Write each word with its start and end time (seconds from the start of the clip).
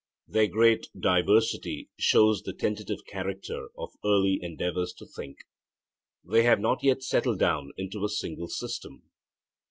Their 0.27 0.47
great 0.47 0.87
diversity 0.99 1.91
shows 1.99 2.41
the 2.41 2.53
tentative 2.53 3.05
character 3.07 3.67
of 3.77 3.91
early 4.03 4.39
endeavours 4.41 4.93
to 4.93 5.05
think. 5.05 5.41
They 6.25 6.41
have 6.41 6.59
not 6.59 6.81
yet 6.83 7.03
settled 7.03 7.37
down 7.37 7.69
into 7.77 8.03
a 8.03 8.09
single 8.09 8.47
system. 8.47 9.03